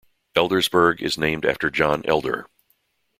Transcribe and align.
Eldersburg 0.35 0.99
is 1.03 1.15
named 1.15 1.45
after 1.45 1.69
John 1.69 2.01
Elder. 2.05 2.47